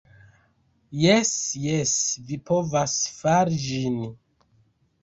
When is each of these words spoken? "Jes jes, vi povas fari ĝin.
"Jes 1.01 1.33
jes, 1.65 1.93
vi 2.31 2.41
povas 2.49 2.99
fari 3.21 3.63
ĝin. 3.69 4.03